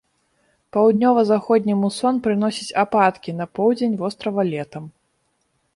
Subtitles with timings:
[0.77, 4.83] Паўднёва-заходні мусон прыносіць ападкі на поўдзень вострава летам.